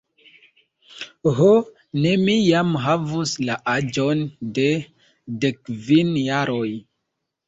[1.39, 1.49] Ho,
[2.05, 4.23] se mi jam havus la aĝon
[4.55, 4.65] de
[5.45, 6.71] dekkvin jaroj!